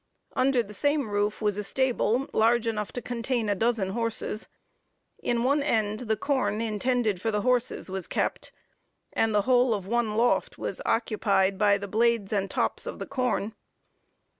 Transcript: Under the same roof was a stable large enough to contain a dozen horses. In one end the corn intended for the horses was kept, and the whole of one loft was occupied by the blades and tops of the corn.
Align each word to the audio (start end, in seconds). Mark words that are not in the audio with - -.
Under 0.35 0.63
the 0.63 0.73
same 0.73 1.11
roof 1.11 1.43
was 1.43 1.57
a 1.57 1.63
stable 1.63 2.27
large 2.33 2.65
enough 2.65 2.91
to 2.93 3.03
contain 3.03 3.49
a 3.49 3.53
dozen 3.53 3.89
horses. 3.91 4.47
In 5.21 5.43
one 5.43 5.61
end 5.61 5.99
the 5.99 6.17
corn 6.17 6.59
intended 6.59 7.21
for 7.21 7.29
the 7.29 7.41
horses 7.41 7.87
was 7.87 8.07
kept, 8.07 8.51
and 9.13 9.35
the 9.35 9.43
whole 9.43 9.75
of 9.75 9.85
one 9.85 10.17
loft 10.17 10.57
was 10.57 10.81
occupied 10.87 11.59
by 11.59 11.77
the 11.77 11.87
blades 11.87 12.33
and 12.33 12.49
tops 12.49 12.87
of 12.87 12.97
the 12.97 13.05
corn. 13.05 13.53